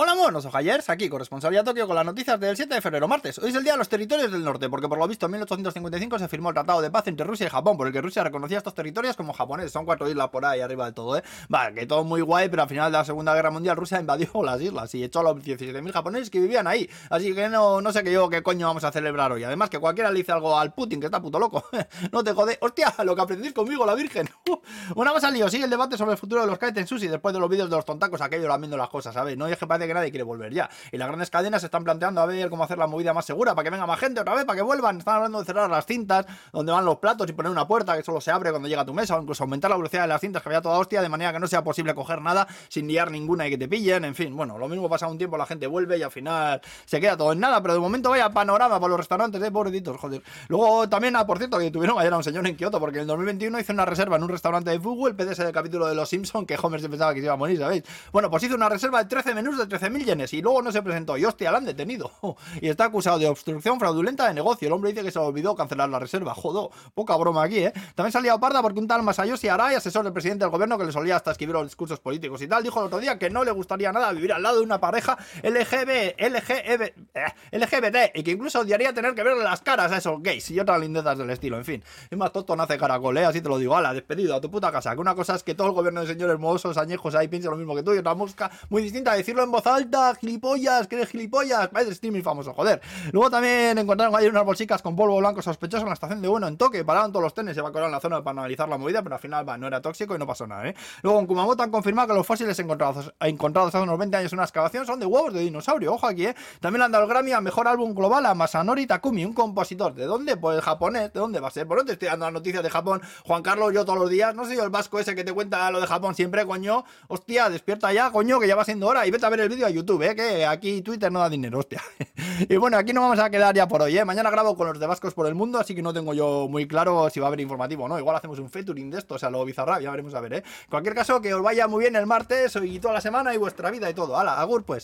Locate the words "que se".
57.14-57.26, 65.04-65.18